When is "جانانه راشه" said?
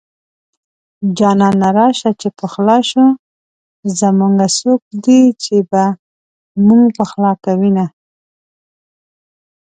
1.17-2.11